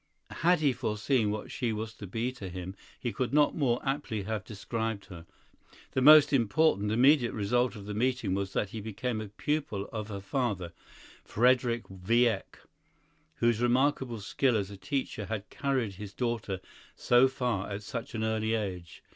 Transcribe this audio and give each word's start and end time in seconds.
Had 0.37 0.61
he 0.61 0.73
foreseen 0.73 1.29
what 1.29 1.51
she 1.51 1.71
was 1.71 1.93
to 1.93 2.07
be 2.07 2.31
to 2.31 2.49
him, 2.49 2.73
he 2.99 3.13
could 3.13 3.31
not 3.31 3.55
more 3.55 3.79
aptly 3.85 4.23
have 4.23 4.43
described 4.43 5.05
her. 5.05 5.27
The 5.91 6.01
most 6.01 6.33
important 6.33 6.91
immediate 6.91 7.33
result 7.33 7.75
of 7.75 7.85
the 7.85 7.93
meeting 7.93 8.33
was 8.33 8.53
that 8.53 8.69
he 8.69 8.81
became 8.81 9.21
a 9.21 9.27
pupil 9.27 9.87
of 9.93 10.07
her 10.07 10.19
father, 10.19 10.73
Friedrich 11.23 11.83
Wieck, 11.87 12.57
whose 13.35 13.61
remarkable 13.61 14.19
skill 14.21 14.57
as 14.57 14.71
a 14.71 14.75
teacher 14.77 15.25
had 15.27 15.51
carried 15.51 15.93
his 15.93 16.15
daughter 16.15 16.61
so 16.95 17.27
far 17.27 17.69
at 17.69 17.83
such 17.83 18.15
an 18.15 18.23
early 18.23 18.55
age. 18.55 19.03